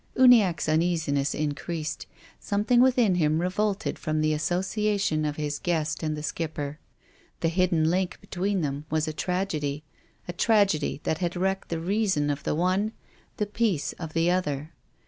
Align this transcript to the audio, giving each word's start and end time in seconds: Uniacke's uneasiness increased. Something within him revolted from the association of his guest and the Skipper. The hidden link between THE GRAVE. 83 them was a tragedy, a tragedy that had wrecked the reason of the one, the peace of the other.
Uniacke's 0.17 0.67
uneasiness 0.67 1.35
increased. 1.35 2.07
Something 2.39 2.81
within 2.81 3.13
him 3.13 3.39
revolted 3.39 3.99
from 3.99 4.19
the 4.21 4.33
association 4.33 5.25
of 5.25 5.35
his 5.35 5.59
guest 5.59 6.01
and 6.01 6.17
the 6.17 6.23
Skipper. 6.23 6.79
The 7.41 7.49
hidden 7.49 7.87
link 7.87 8.19
between 8.19 8.61
THE 8.61 8.69
GRAVE. 8.69 8.77
83 8.77 8.79
them 8.79 8.85
was 8.89 9.07
a 9.07 9.13
tragedy, 9.13 9.83
a 10.27 10.33
tragedy 10.33 11.01
that 11.03 11.19
had 11.19 11.35
wrecked 11.35 11.69
the 11.69 11.79
reason 11.79 12.31
of 12.31 12.41
the 12.41 12.55
one, 12.55 12.93
the 13.37 13.45
peace 13.45 13.93
of 13.99 14.13
the 14.13 14.31
other. 14.31 14.73